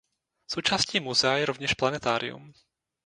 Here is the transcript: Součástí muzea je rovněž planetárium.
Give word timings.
Součástí 0.47 0.99
muzea 0.99 1.37
je 1.37 1.45
rovněž 1.45 1.73
planetárium. 1.73 2.53